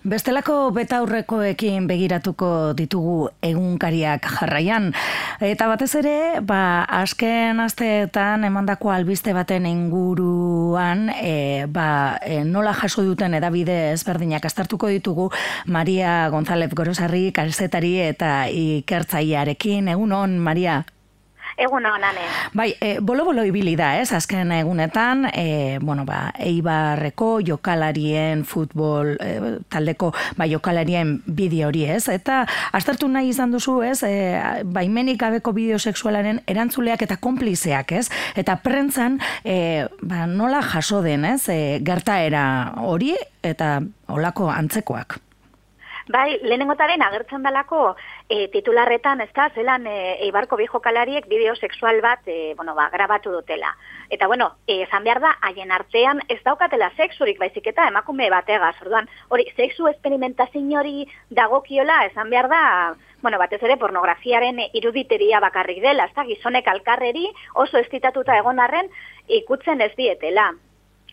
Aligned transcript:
Bestelako 0.00 0.70
betaurrekoekin 0.72 1.84
begiratuko 1.84 2.72
ditugu 2.72 3.28
egunkariak 3.44 4.24
jarraian. 4.32 4.86
Eta 5.44 5.66
batez 5.68 5.90
ere, 6.00 6.40
ba, 6.40 6.86
asken 7.02 7.60
asteetan 7.60 8.46
emandako 8.48 8.94
albiste 8.94 9.34
baten 9.36 9.66
inguruan, 9.68 11.10
e, 11.20 11.66
ba, 11.68 12.16
e, 12.24 12.40
nola 12.48 12.72
jaso 12.80 13.04
duten 13.04 13.36
edabide 13.36 13.92
ezberdinak 13.92 14.48
astartuko 14.48 14.88
ditugu 14.88 15.28
Maria 15.66 16.30
González 16.32 16.72
Gorosarri, 16.72 17.28
kasetari 17.36 17.98
eta 18.00 18.48
ikertzaiarekin. 18.48 19.92
Egun 19.92 20.16
on, 20.16 20.38
Maria? 20.40 20.80
Egun 21.60 21.84
honane. 21.84 22.22
Bai, 22.56 22.70
e, 22.80 22.94
bolo-bolo 23.04 23.44
ibili 23.44 23.74
da, 23.76 23.90
ez, 24.00 24.08
azken 24.16 24.52
egunetan, 24.56 25.26
e, 25.28 25.78
bueno, 25.82 26.06
ba, 26.08 26.30
eibarreko 26.40 27.28
jokalarien 27.44 28.46
futbol 28.48 29.12
e, 29.20 29.58
taldeko 29.68 30.08
ba, 30.40 30.48
jokalarien 30.48 31.18
bideo 31.26 31.68
hori, 31.68 31.84
ez? 31.84 32.06
Eta 32.08 32.46
astartu 32.72 33.10
nahi 33.12 33.28
izan 33.34 33.52
duzu, 33.52 33.82
ez, 33.84 34.00
e, 34.08 34.40
baimenik 34.64 35.20
gabeko 35.20 35.52
bideo 35.52 35.78
sexualaren 35.78 36.40
erantzuleak 36.48 37.04
eta 37.04 37.20
konplizeak, 37.20 37.92
ez? 37.92 38.06
Eta 38.40 38.56
prentzan, 38.64 39.20
e, 39.44 39.86
ba, 40.00 40.24
nola 40.26 40.64
jaso 40.64 41.04
den, 41.04 41.28
ez, 41.28 41.42
e, 41.52 41.80
gertaera 41.84 42.44
hori 42.88 43.12
eta 43.44 43.80
olako 44.08 44.48
antzekoak. 44.48 45.20
Bai, 46.10 46.40
lehenengotaren 46.42 47.02
agertzen 47.06 47.44
dalako 47.46 47.92
e, 48.26 48.48
titularretan, 48.50 49.20
ez 49.22 49.28
da, 49.36 49.44
zelan 49.54 49.84
e, 49.86 49.96
eibarko 50.26 50.56
bi 50.58 50.66
jokalariek 50.66 51.28
bideo 51.30 51.52
sexual 51.54 52.00
bat, 52.02 52.24
e, 52.26 52.54
bueno, 52.58 52.74
ba, 52.74 52.88
grabatu 52.90 53.30
dutela. 53.30 53.70
Eta, 54.10 54.26
bueno, 54.26 54.48
e, 54.66 54.80
zan 54.90 55.04
behar 55.06 55.20
da, 55.22 55.30
haien 55.46 55.70
artean 55.70 56.22
ez 56.26 56.40
daukatela 56.42 56.88
sexurik, 56.96 57.38
baizik 57.38 57.68
eta 57.70 57.86
emakume 57.92 58.26
batega, 58.32 58.72
orduan, 58.82 59.06
hori, 59.28 59.46
sexu 59.54 59.86
esperimentazin 59.92 60.72
hori 60.80 61.06
dagokiola, 61.30 62.00
esan 62.08 62.32
behar 62.34 62.48
da, 62.50 62.64
bueno, 63.22 63.38
batez 63.38 63.60
ere 63.62 63.76
pornografiaren 63.78 64.58
iruditeria 64.72 65.38
bakarrik 65.38 65.78
dela, 65.84 66.08
ez 66.10 66.16
da, 66.16 66.26
gizonek 66.26 66.72
alkarreri 66.74 67.28
oso 67.54 67.78
estitatuta 67.78 68.40
egon 68.40 68.58
arren 68.58 68.90
ikutzen 69.28 69.86
ez 69.86 69.92
dietela. 69.94 70.50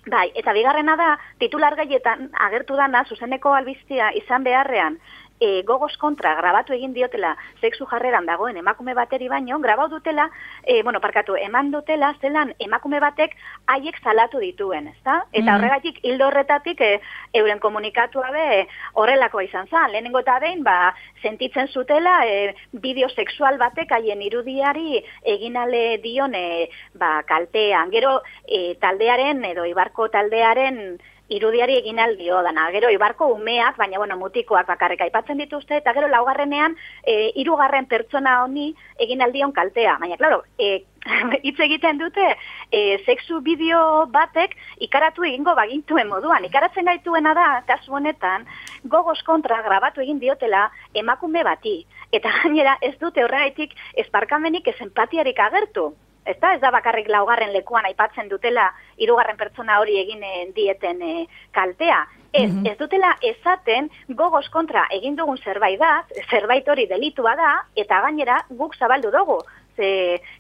Bai, 0.08 0.30
eta 0.40 0.54
bigarrena 0.56 0.96
da, 0.96 1.08
titular 1.44 1.76
gaietan 1.76 2.30
agertu 2.48 2.78
dana, 2.80 3.04
zuzeneko 3.12 3.52
albiztia 3.58 4.08
izan 4.22 4.46
beharrean, 4.48 4.96
e, 5.40 5.62
gogoz 5.64 5.96
kontra 5.98 6.36
grabatu 6.36 6.74
egin 6.74 6.94
diotela 6.94 7.36
sexu 7.62 7.86
jarreran 7.90 8.26
dagoen 8.26 8.58
emakume 8.58 8.94
bateri 8.98 9.28
baino, 9.30 9.60
grabau 9.60 9.88
dutela, 9.90 10.30
e, 10.64 10.82
bueno, 10.84 11.02
parkatu, 11.02 11.36
eman 11.36 11.72
dutela, 11.72 12.14
zelan 12.22 12.54
emakume 12.60 13.00
batek 13.00 13.36
haiek 13.68 14.00
salatu 14.04 14.40
dituen, 14.44 14.88
ezta? 14.96 15.24
Eta 15.32 15.52
mm 15.52 15.56
horregatik, 15.58 16.00
hildo 16.06 16.28
horretatik, 16.28 16.82
e, 16.82 17.00
euren 17.40 17.60
komunikatu 17.60 18.22
abe 18.22 18.68
horrelakoa 18.94 19.44
izan 19.48 19.68
zan. 19.72 19.92
Lehenengo 19.92 20.22
eta 20.22 20.38
behin, 20.44 20.64
ba, 20.64 20.94
sentitzen 21.24 21.68
zutela, 21.68 22.20
e, 22.28 22.54
bideo 22.72 23.10
sexual 23.10 23.58
batek 23.58 23.92
haien 23.98 24.22
irudiari 24.22 25.02
eginale 25.36 25.98
dion, 26.04 26.36
e, 26.36 26.70
ba, 26.94 27.24
kaltean. 27.28 27.92
Gero, 27.92 28.20
e, 28.46 28.76
taldearen, 28.82 29.44
edo 29.50 29.66
ibarko 29.66 30.10
taldearen, 30.14 31.00
irudiari 31.30 31.78
egin 31.78 32.00
aldio 32.00 32.42
dana. 32.44 32.68
Gero 32.72 32.90
ibarko 32.94 33.28
umeak, 33.34 33.78
baina 33.78 33.98
bueno, 33.98 34.18
mutikoak 34.18 34.68
bakarrik 34.68 35.02
aipatzen 35.02 35.38
dituzte 35.44 35.78
eta 35.78 35.94
gero 35.94 36.08
laugarrenean 36.08 36.76
e, 37.04 37.32
hirugarren 37.36 37.86
pertsona 37.86 38.42
honi 38.44 38.70
egin 39.00 39.22
aldion 39.22 39.52
kaltea. 39.52 39.98
Baina 40.00 40.18
claro, 40.18 40.44
e, 40.58 40.86
hitz 41.46 41.60
egiten 41.68 42.00
dute 42.00 42.26
e, 42.72 42.98
sexu 43.06 43.42
bideo 43.42 44.08
batek 44.14 44.56
ikaratu 44.88 45.28
egingo 45.28 45.56
bagintuen 45.56 46.08
moduan. 46.08 46.48
Ikaratzen 46.48 46.88
gaituena 46.88 47.36
da 47.38 47.48
kasu 47.68 47.94
honetan 48.00 48.48
gogoz 48.86 49.22
kontra 49.28 49.62
grabatu 49.66 50.02
egin 50.02 50.20
diotela 50.24 50.70
emakume 50.94 51.44
bati 51.44 51.80
eta 52.12 52.32
gainera 52.42 52.78
ez 52.82 52.96
dute 53.00 53.24
horregaitik 53.24 53.74
esparkamenik 54.06 54.68
ez 54.68 54.78
empatiarik 54.82 55.40
agertu 55.40 55.92
ez 56.28 56.38
da, 56.42 56.54
ez 56.54 56.62
da 56.62 56.72
bakarrik 56.76 57.10
laugarren 57.12 57.54
lekuan 57.56 57.86
aipatzen 57.88 58.30
dutela 58.30 58.68
hirugarren 58.98 59.38
pertsona 59.40 59.80
hori 59.82 59.98
egin 60.02 60.24
eh, 60.24 60.48
dieten 60.56 61.02
e, 61.02 61.14
kaltea. 61.56 62.04
Ez, 62.34 62.50
mm 62.52 62.66
ez 62.68 62.76
dutela 62.78 63.14
esaten 63.24 63.88
gogoz 64.20 64.46
kontra 64.52 64.84
egin 64.98 65.16
dugun 65.16 65.38
zerbait 65.38 65.80
da, 65.80 66.02
zerbait 66.30 66.68
hori 66.68 66.86
delitua 66.90 67.36
da, 67.40 67.54
eta 67.76 68.02
gainera 68.08 68.42
guk 68.50 68.76
zabaldu 68.76 69.12
dugu. 69.14 69.40
Ze, 69.78 69.88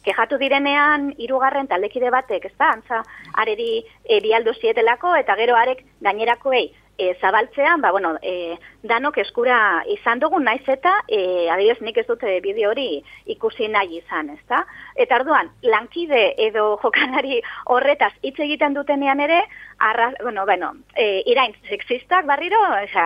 kejatu 0.03 0.39
direnean 0.41 1.11
hirugarren 1.21 1.69
taldekide 1.69 2.09
batek, 2.11 2.49
ez 2.49 2.55
da, 2.57 2.71
antza, 2.73 3.03
areri 3.37 3.71
e, 4.03 4.19
bialdu 4.25 4.53
zietelako, 4.59 5.13
eta 5.21 5.37
gero 5.39 5.55
arek 5.55 5.85
gainerakoei 6.01 6.65
e, 6.97 7.15
zabaltzean, 7.21 7.81
ba, 7.81 7.91
bueno, 7.91 8.15
e, 8.21 8.57
danok 8.83 9.19
eskura 9.21 9.83
izan 9.93 10.19
dugun 10.19 10.45
naiz 10.47 10.63
eta, 10.67 10.93
e, 11.07 11.47
adibidez 11.53 11.79
nik 11.85 11.97
ez 12.01 12.07
dute 12.07 12.39
bideo 12.41 12.71
hori 12.71 13.03
ikusi 13.33 13.67
nahi 13.71 13.99
izan, 14.01 14.31
ezta? 14.33 14.63
Eta 14.95 15.19
arduan, 15.19 15.51
lankide 15.61 16.33
edo 16.47 16.75
jokanari 16.83 17.41
horretaz 17.65 18.13
hitz 18.21 18.37
egiten 18.39 18.73
dutenean 18.77 19.21
ere, 19.23 19.43
arra, 19.77 20.11
bueno, 20.23 20.45
bueno, 20.45 20.73
e, 20.95 21.21
irain 21.29 21.53
sexistak 21.69 22.25
barriro, 22.25 22.59
eza, 22.81 23.05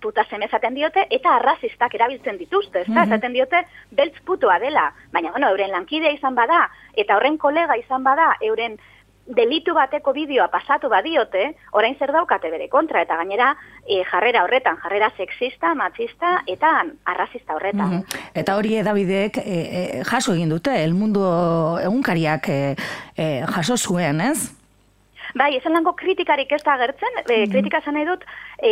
puta 0.00 0.26
esaten 0.30 0.74
diote, 0.74 1.06
eta 1.10 1.36
arrazistak 1.36 1.94
erabiltzen 1.94 2.38
dituzte, 2.38 2.82
ezta? 2.86 2.92
Mm 2.92 3.02
Esaten 3.04 3.34
diote, 3.34 3.58
beltz 3.92 4.16
putua 4.24 4.58
dela, 4.58 4.88
baina, 5.12 5.30
bueno, 5.30 5.50
euren 5.52 5.70
lankide 5.70 6.14
izan 6.14 6.34
bada, 6.34 6.70
eta 6.96 7.16
horren 7.18 7.36
kolega 7.38 7.76
izan 7.76 8.02
bada, 8.02 8.32
euren 8.40 8.78
delitu 9.26 9.74
bateko 9.74 10.12
bideoa 10.12 10.48
pasatu 10.52 10.90
badiote, 10.92 11.46
orain 11.72 11.96
zer 11.98 12.12
daukate 12.12 12.50
bere 12.52 12.68
kontra, 12.68 13.02
eta 13.02 13.16
gainera 13.16 13.52
e, 13.86 14.02
jarrera 14.10 14.44
horretan, 14.44 14.76
jarrera 14.82 15.10
sexista, 15.16 15.74
machista, 15.74 16.42
eta 16.46 16.82
arrazista 17.04 17.56
horretan. 17.56 18.00
Mm 18.00 18.22
Eta 18.34 18.56
hori 18.58 18.74
edabideek 18.80 19.38
e, 19.38 20.02
jaso 20.04 20.34
egin 20.34 20.50
dute, 20.50 20.72
el 20.82 20.94
mundu 20.98 21.22
egunkariak 21.80 22.48
e, 22.50 22.74
jaso 23.54 23.76
zuen, 23.78 24.20
ez? 24.20 24.63
Bai, 25.34 25.56
esan 25.58 25.74
lango 25.74 25.96
kritikarik 25.98 26.52
ez 26.54 26.60
da 26.62 26.76
agertzen, 26.76 27.16
e, 27.24 27.40
kritika 27.50 27.80
esan 27.82 27.96
nahi 27.98 28.06
dut, 28.06 28.22
e, 28.62 28.70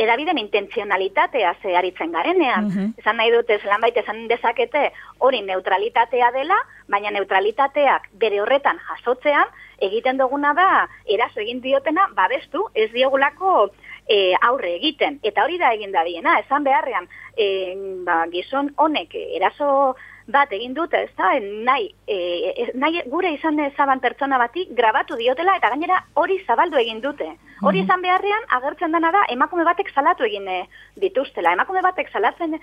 edabiden 0.00 0.38
intenzionalitatea 0.40 1.52
ze 1.62 1.76
aritzen 1.76 2.12
garenean. 2.12 2.64
Mm 2.64 2.70
-hmm. 2.70 2.94
Esan 2.98 3.16
nahi 3.16 3.30
dut, 3.30 3.50
esan 3.50 3.80
baita 3.80 4.00
esan 4.00 4.26
dezakete 4.28 4.92
hori 5.18 5.42
neutralitatea 5.42 6.30
dela, 6.32 6.56
baina 6.88 7.10
neutralitateak 7.10 8.08
bere 8.12 8.40
horretan 8.40 8.80
jasotzean, 8.88 9.52
egiten 9.78 10.16
duguna 10.16 10.54
da, 10.54 10.88
eraso 11.06 11.40
egin 11.40 11.60
diotena, 11.60 12.08
babestu, 12.14 12.68
ez 12.74 12.90
diogulako 12.92 13.70
e, 14.08 14.34
aurre 14.40 14.74
egiten. 14.76 15.20
Eta 15.22 15.44
hori 15.44 15.58
da 15.58 15.72
egin 15.72 15.92
da 15.92 16.04
diena, 16.04 16.38
esan 16.38 16.64
beharrean, 16.64 17.08
e, 17.36 17.74
ba, 18.04 18.24
gizon 18.32 18.72
honek 18.76 19.14
eraso 19.14 19.96
bat 20.28 20.52
egin 20.52 20.74
dute, 20.76 21.00
ez 21.06 21.14
da, 21.16 21.30
nahi, 21.40 21.88
e, 22.06 22.68
nahi 22.76 23.02
gure 23.08 23.30
izan 23.32 23.58
zaban 23.76 24.00
pertsona 24.04 24.38
bati 24.38 24.66
grabatu 24.76 25.16
diotela 25.16 25.56
eta 25.56 25.70
gainera 25.72 26.02
hori 26.14 26.36
zabaldu 26.46 26.76
egin 26.76 27.00
dute. 27.00 27.30
Hori 27.62 27.80
izan 27.80 27.98
mhm. 27.98 28.04
beharrean 28.06 28.46
agertzen 28.58 28.92
dena 28.92 29.10
da 29.14 29.24
emakume 29.32 29.64
batek 29.64 29.90
salatu 29.94 30.28
egin 30.28 30.46
e, 30.48 30.60
dituztela. 31.00 31.56
Emakume 31.56 31.82
batek 31.82 32.12
salatzen 32.12 32.58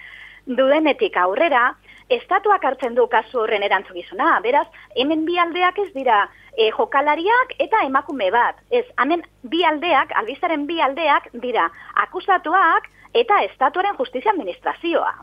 dudenetik 0.45 1.17
aurrera, 1.17 1.73
estatuak 2.13 2.65
hartzen 2.69 2.95
du 2.95 3.07
kasu 3.09 3.41
horren 3.41 3.65
erantzugizuna. 3.65 4.39
Beraz, 4.45 4.67
hemen 4.95 5.25
bi 5.25 5.39
aldeak 5.41 5.79
ez 5.87 5.91
dira 5.97 6.25
e, 6.53 6.69
jokalariak 6.71 7.55
eta 7.65 7.81
emakume 7.89 8.29
bat. 8.31 8.61
Ez, 8.69 8.85
hemen 9.01 9.25
bi 9.41 9.65
aldeak, 9.65 10.13
albizaren 10.21 10.67
bi 10.69 10.81
aldeak 10.81 11.31
dira 11.41 11.69
akusatuak 12.05 12.91
eta 13.13 13.41
estatuaren 13.49 13.97
justizia 13.97 14.31
administrazioa. 14.35 15.15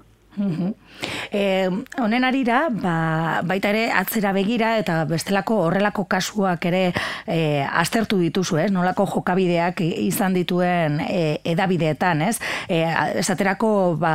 E, 1.32 1.68
honen 2.00 2.24
arira, 2.24 2.66
ba, 2.72 3.40
baita 3.44 3.68
ere 3.72 3.84
atzera 3.92 4.32
begira 4.32 4.76
eta 4.80 5.02
bestelako 5.08 5.58
horrelako 5.66 6.06
kasuak 6.08 6.64
ere 6.70 6.82
e, 7.26 7.64
aztertu 7.64 8.18
dituzu, 8.20 8.58
ez? 8.62 8.70
Nolako 8.72 9.06
jokabideak 9.16 9.82
izan 9.84 10.36
dituen 10.36 11.00
e, 11.04 11.40
edabideetan, 11.52 12.22
ez? 12.28 12.36
E, 12.68 12.82
esaterako, 13.20 13.72
ba, 14.00 14.14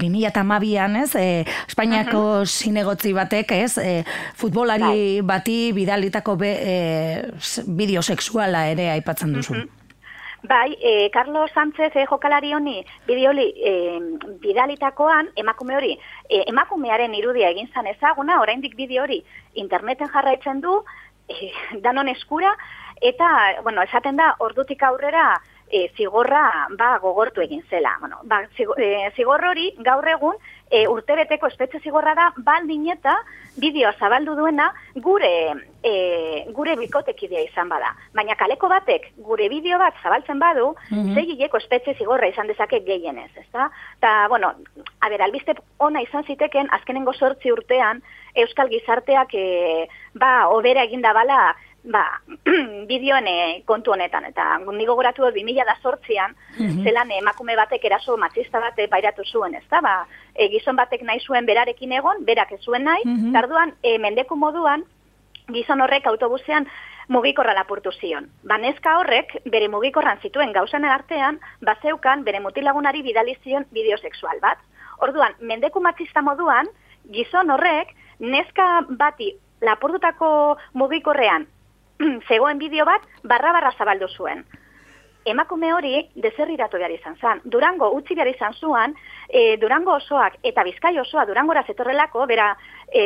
2008an, 0.00 1.00
ez? 1.02 1.10
E, 1.20 1.28
Espainiako 1.66 2.22
sinegotzi 2.46 3.12
batek, 3.16 3.56
ez? 3.58 3.72
E, 3.82 4.04
futbolari 4.38 4.88
bai. 4.88 5.26
bati 5.34 5.58
bidalitako 5.76 6.38
be, 6.40 6.54
e, 6.62 6.78
bideo 7.66 8.02
sexuala 8.02 8.68
ere 8.72 8.92
aipatzen 8.96 9.36
duzu. 9.36 9.66
Bai, 10.42 10.76
e, 10.80 11.10
Carlos 11.10 11.50
Sánchez 11.52 11.96
e, 11.96 12.06
jokalari 12.06 12.54
honi 12.54 12.84
bideoli 13.06 13.52
e, 13.58 13.72
bidalitakoan 14.40 15.32
emakume 15.34 15.74
hori 15.76 15.92
e, 16.28 16.44
emakumearen 16.46 17.14
irudia 17.14 17.50
egin 17.50 17.66
zan 17.74 17.88
ezaguna, 17.90 18.40
oraindik 18.40 18.76
bideo 18.76 19.02
hori 19.02 19.18
interneten 19.54 20.08
jarraitzen 20.14 20.60
du 20.60 20.76
e, 21.28 21.50
danon 21.82 22.08
eskura 22.08 22.54
eta, 23.02 23.28
bueno, 23.62 23.82
esaten 23.82 24.16
da 24.16 24.36
ordutik 24.38 24.82
aurrera 24.82 25.40
e, 25.70 25.90
zigorra 25.96 26.68
ba, 26.76 26.98
gogortu 26.98 27.42
egin 27.42 27.62
zela. 27.70 27.96
Bueno, 28.00 28.20
ba, 28.24 28.42
e, 28.76 29.10
zigor 29.16 29.44
hori 29.44 29.72
gaur 29.78 30.08
egun 30.08 30.36
e, 30.70 30.86
urtebeteko 30.88 31.48
espetxe 31.48 31.80
zigorra 31.80 32.14
da 32.14 32.28
baldin 32.36 32.88
eta 32.92 33.16
bideoa 33.58 33.92
zabaldu 33.98 34.36
duena 34.38 34.68
gure 34.94 35.30
e, 35.82 35.92
gure 36.54 36.76
bikotekidea 36.76 37.42
izan 37.46 37.68
bada. 37.68 37.94
Baina 38.14 38.36
kaleko 38.38 38.68
batek 38.68 39.10
gure 39.24 39.48
bideo 39.48 39.78
bat 39.78 39.94
zabaltzen 40.02 40.38
badu, 40.38 40.74
mm 40.90 41.14
-hmm. 41.14 41.56
espetxe 41.56 41.94
zigorra 41.98 42.28
izan 42.28 42.46
dezake 42.46 42.80
gehienez, 42.80 43.30
ezta? 43.36 43.70
Ta, 44.00 44.28
bueno, 44.28 44.52
a 45.00 45.08
ber, 45.08 45.22
albiste 45.22 45.54
ona 45.78 46.02
izan 46.02 46.24
ziteken, 46.24 46.68
azkenengo 46.70 47.12
sortzi 47.12 47.52
urtean, 47.52 48.02
Euskal 48.34 48.68
Gizarteak 48.68 49.34
e, 49.34 49.88
ba, 50.14 50.48
obera 50.48 50.84
eginda 50.84 51.12
bala 51.12 51.56
ba, 51.84 52.20
bideoen 52.90 53.62
kontu 53.66 53.92
honetan, 53.94 54.26
eta 54.28 54.58
nigo 54.74 54.96
goratu 54.98 55.24
dut 55.24 55.36
2000 55.36 55.66
da 55.66 55.76
sortzian, 55.82 56.34
mm 56.58 56.84
zelan 56.84 57.10
emakume 57.12 57.56
batek 57.56 57.84
eraso 57.84 58.16
matxista 58.16 58.60
bate 58.60 58.86
bairatu 58.86 59.24
zuen, 59.24 59.54
ez 59.54 59.64
da, 59.70 59.80
ba, 59.80 59.94
e, 60.34 60.48
gizon 60.48 60.76
batek 60.76 61.02
nahi 61.02 61.20
zuen 61.20 61.46
berarekin 61.46 61.92
egon, 61.92 62.24
berak 62.24 62.52
ez 62.52 62.60
zuen 62.64 62.84
nahi, 62.84 63.02
mm 63.04 63.32
tarduan, 63.32 63.74
e, 63.82 63.98
mendeku 63.98 64.36
moduan, 64.36 64.84
gizon 65.52 65.80
horrek 65.80 66.06
autobusean 66.06 66.68
mugikorra 67.08 67.54
lapurtu 67.54 67.90
zion. 68.00 68.28
Banezka 68.44 68.98
horrek, 68.98 69.38
bere 69.46 69.68
mugikorran 69.68 70.20
zituen 70.20 70.52
gauzan 70.52 70.84
artean, 70.84 71.38
bazeukan 71.64 72.24
bere 72.24 72.40
mutilagunari 72.40 73.02
bidali 73.02 73.36
zion 73.44 73.64
bideosexual 73.72 74.40
bat. 74.40 74.58
Orduan, 75.00 75.32
mendeku 75.40 75.80
matxista 75.80 76.20
moduan, 76.22 76.68
gizon 77.10 77.50
horrek, 77.50 77.94
neska 78.20 78.84
bati 78.90 79.32
lapurtutako 79.62 80.58
mugikorrean 80.74 81.46
zegoen 82.28 82.58
bideo 82.58 82.84
bat 82.88 83.04
barra-barra 83.24 83.74
zabaldu 83.78 84.08
zuen. 84.08 84.44
Emakume 85.28 85.72
hori 85.74 85.92
deserriratu 86.24 86.78
behar 86.80 86.92
izan 86.94 87.16
zan. 87.20 87.40
Durango 87.44 87.90
utzi 87.92 88.14
behar 88.16 88.30
izan 88.30 88.54
zuan, 88.54 88.94
e, 89.28 89.56
Durango 89.60 89.96
osoak 89.98 90.38
eta 90.50 90.64
Bizkai 90.64 90.94
osoa 91.02 91.26
Durangora 91.28 91.64
zetorrelako, 91.66 92.24
bera 92.30 92.46
e, 92.88 93.02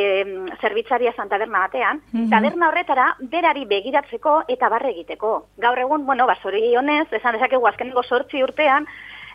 zerbitzaria 0.60 1.14
zan 1.16 1.32
taberna 1.32 1.64
batean, 1.64 2.02
mm 2.12 2.28
taberna 2.30 2.68
horretara 2.68 3.08
berari 3.32 3.64
begiratzeko 3.66 4.36
eta 4.54 4.68
barre 4.68 4.92
egiteko. 4.92 5.32
Gaur 5.64 5.78
egun, 5.78 6.06
bueno, 6.06 6.28
basori 6.30 6.76
honez, 6.76 7.08
esan 7.10 7.34
dezakegu 7.36 7.66
azkenengo 7.66 8.04
sortzi 8.04 8.44
urtean, 8.44 8.86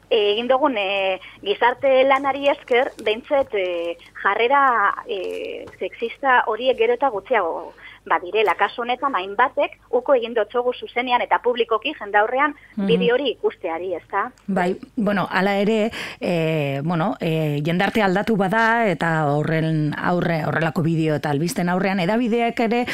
egin 0.09 0.47
dugun 0.47 0.77
e, 0.79 1.19
gizarte 1.43 1.91
lanari 2.07 2.47
esker, 2.53 2.93
behintzet 3.03 3.53
e, 3.53 3.97
jarrera 4.23 4.63
e, 5.05 5.65
sexista 5.79 6.43
horiek 6.47 6.79
gero 6.79 6.95
eta 6.95 7.11
gutxiago 7.11 7.73
badirela 8.09 8.55
kasu 8.59 8.81
honetan 8.83 9.15
hainbatek 9.15 9.77
uko 9.91 10.15
egin 10.17 10.33
dotzogu 10.37 10.73
zuzenean 10.73 11.21
eta 11.25 11.39
publikoki 11.43 11.93
jendaurrean 11.99 12.55
mm 12.75 12.87
bideo 12.87 13.15
hori 13.17 13.31
ikusteari, 13.33 13.89
ezta? 13.97 14.29
Bai, 14.47 14.77
bueno, 14.95 15.25
hala 15.29 15.57
ere, 15.59 15.91
e, 16.21 16.79
bueno, 16.83 17.15
e, 17.19 17.59
jendarte 17.65 18.01
aldatu 18.01 18.37
bada 18.39 18.87
eta 18.87 19.09
horren 19.33 19.91
aurre 19.97 20.37
horrelako 20.47 20.85
bideo 20.85 21.17
eta 21.19 21.33
albisten 21.35 21.69
aurrean 21.69 21.99
edabideak 21.99 22.59
ere 22.67 22.85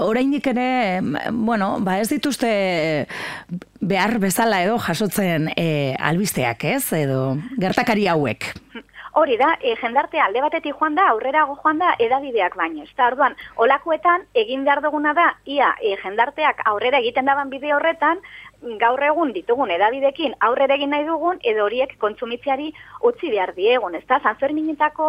oraindik 0.00 0.46
ere, 0.54 1.00
bueno, 1.32 1.76
ba 1.80 1.98
ez 2.00 2.08
dituzte 2.08 3.06
behar 3.80 4.18
bezala 4.22 4.62
edo 4.64 4.78
jasotzen 4.78 5.50
e, 5.56 5.94
albisteak, 5.98 6.64
ez? 6.64 6.84
Edo 6.96 7.36
gertakari 7.60 8.08
hauek. 8.08 8.52
Hori 9.14 9.36
da, 9.36 9.50
e, 9.60 9.74
jendarte 9.76 10.20
alde 10.24 10.40
batetik 10.40 10.78
joan 10.80 10.94
da, 10.96 11.10
aurrerago 11.12 11.58
joan 11.62 11.82
da, 11.82 11.90
edabideak 12.00 12.54
baino. 12.56 12.86
Eta 12.88 13.10
orduan, 13.10 13.34
olakoetan 13.60 14.24
egin 14.42 14.64
behar 14.64 14.80
duguna 14.84 15.12
da, 15.18 15.26
ia, 15.44 15.74
e, 15.82 15.98
jendarteak 16.00 16.62
aurrera 16.72 17.02
egiten 17.04 17.28
daban 17.28 17.52
bide 17.52 17.74
horretan, 17.76 18.22
gaur 18.80 19.02
egun 19.02 19.32
ditugun 19.34 19.70
edabidekin 19.74 20.34
aurrera 20.46 20.76
egin 20.78 20.92
nahi 20.94 21.04
dugun 21.06 21.38
edo 21.52 21.64
horiek 21.64 21.94
kontsumitziari 21.98 22.68
utzi 23.08 23.30
behar 23.30 23.54
diegun, 23.56 23.94
ezta? 23.98 24.20
Sanferminetako 24.22 25.08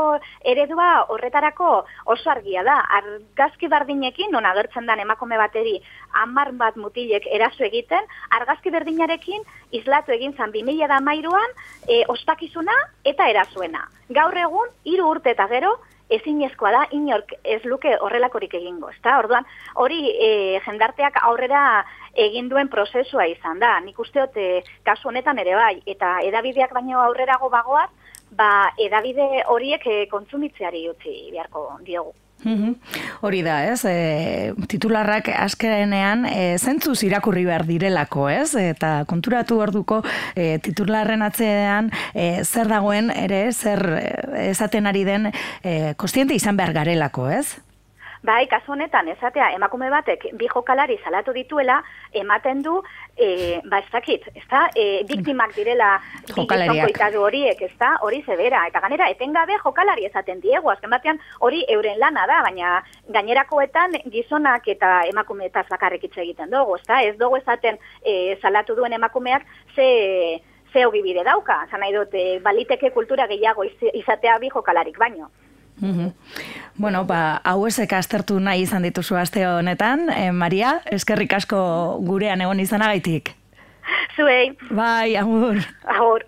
eredua 0.53 1.05
horretarako 1.13 1.69
oso 2.15 2.31
argia 2.33 2.63
da. 2.65 2.79
Argazki 2.99 3.69
bardinekin 3.69 4.31
non 4.31 4.45
agertzen 4.49 4.89
dan 4.89 4.99
emakume 5.05 5.37
bateri 5.37 5.79
10 6.17 6.57
bat 6.57 6.77
mutilek 6.77 7.27
eraso 7.29 7.63
egiten, 7.69 8.09
argazki 8.39 8.73
berdinarekin 8.73 9.45
islatu 9.71 10.13
egin 10.17 10.33
zan 10.37 10.51
2013an 10.51 11.57
e, 11.87 12.03
ospakizuna 12.07 12.75
eta 13.03 13.29
erazuena. 13.29 13.87
Gaur 14.09 14.37
egun 14.37 14.69
hiru 14.83 15.09
urte 15.13 15.33
eta 15.37 15.47
gero 15.47 15.77
ezinezkoa 16.17 16.71
da 16.75 16.83
inork 16.97 17.33
ez 17.43 17.61
luke 17.65 17.95
horrelakorik 18.05 18.53
egingo, 18.59 18.89
ezta? 18.93 19.17
Orduan, 19.23 19.45
hori 19.83 19.99
e, 20.13 20.31
jendarteak 20.65 21.19
aurrera 21.29 21.63
egin 22.25 22.49
duen 22.49 22.69
prozesua 22.73 23.27
izan 23.31 23.59
da. 23.63 23.75
Nik 23.85 23.99
usteot 23.99 24.37
e, 24.37 24.49
kasu 24.85 25.09
honetan 25.11 25.39
ere 25.43 25.55
bai 25.59 25.75
eta 25.95 26.17
edabideak 26.29 26.73
baino 26.73 27.01
aurrerago 27.03 27.49
bagoaz, 27.53 27.89
ba 28.31 28.51
edabide 28.81 29.45
horiek 29.53 29.87
e, 29.87 29.97
kontsumitzeari 30.11 30.87
utzi 30.89 31.17
beharko 31.31 31.69
diogu. 31.85 32.13
Hori 33.21 33.41
da, 33.45 33.57
ez? 33.71 33.83
E, 33.87 34.53
titularrak 34.69 35.29
askenean 35.33 36.25
e, 36.29 36.57
zentzuz 36.59 36.99
irakurri 37.03 37.45
behar 37.47 37.65
direlako, 37.67 38.27
ez? 38.29 38.53
Eta 38.59 39.05
konturatu 39.09 39.59
orduko 39.63 40.01
e, 40.35 40.59
titularren 40.63 41.23
atzean 41.25 41.91
e, 42.13 42.43
zer 42.43 42.71
dagoen 42.71 43.11
ere, 43.15 43.45
zer 43.53 43.85
e, 43.99 44.07
esaten 44.49 44.87
ari 44.87 45.03
den 45.07 45.31
e, 45.31 45.93
kostiente 45.97 46.35
izan 46.35 46.59
behar 46.59 46.73
garelako, 46.73 47.29
ez? 47.31 47.47
Bai, 48.23 48.47
kasu 48.47 48.71
honetan, 48.71 49.09
esatea, 49.11 49.49
emakume 49.51 49.89
batek 49.91 50.29
bi 50.39 50.47
jokalari 50.47 50.95
salatu 51.03 51.33
dituela, 51.35 51.81
ematen 52.15 52.61
du, 52.63 52.77
e, 53.19 53.59
ba, 53.67 53.81
ez 53.83 53.91
dakit, 53.91 54.29
ez 54.31 54.43
da, 54.47 54.61
e, 54.79 55.03
biktimak 55.09 55.51
direla 55.57 55.89
jokalariak. 56.29 57.17
horiek, 57.19 57.61
ez 57.61 57.75
da, 57.77 57.97
hori 57.99 58.23
zebera, 58.25 58.63
eta 58.71 58.79
ganera, 58.79 59.09
etengabe 59.11 59.59
jokalari 59.65 60.05
esaten 60.05 60.39
diegu, 60.39 60.71
azken 60.71 60.89
batean, 60.89 61.19
hori 61.39 61.65
euren 61.67 61.99
lana 61.99 62.25
da, 62.25 62.39
baina 62.47 62.81
gainerakoetan 63.09 63.99
gizonak 64.07 64.69
eta 64.69 65.03
emakume 65.11 65.45
eta 65.51 65.65
zakarrik 65.67 66.05
egiten 66.07 66.49
dugu, 66.49 66.77
ez 66.79 66.87
da, 66.87 67.03
ez 67.03 67.17
dugu 67.17 67.43
esaten 67.43 67.77
e, 68.05 68.37
salatu 68.41 68.73
duen 68.75 68.93
emakumeak, 68.93 69.43
ze 69.75 70.39
ze 70.71 70.85
hobi 70.85 71.01
bide 71.03 71.23
dauka, 71.23 71.67
zan 71.69 71.81
nahi 71.81 71.93
dut, 71.93 72.13
e, 72.13 72.39
baliteke 72.39 72.89
kultura 72.91 73.27
gehiago 73.27 73.63
izatea 73.93 74.39
bi 74.39 74.49
jokalarik 74.49 74.97
baino. 74.97 75.29
Bueno, 76.77 77.03
ba, 77.05 77.41
hau 77.43 77.67
ezek 77.67 77.93
astertu 77.93 78.39
nahi 78.39 78.63
izan 78.65 78.83
dituzu 78.83 79.15
aste 79.19 79.45
honetan. 79.47 80.09
Eh, 80.09 80.31
Maria, 80.31 80.79
eskerrik 80.91 81.33
asko 81.33 81.59
gurean 82.01 82.41
egon 82.41 82.59
izanagaitik. 82.59 83.35
Zuei. 84.15 84.53
Bai, 84.71 85.15
agur. 85.17 85.59
Agur. 85.85 86.25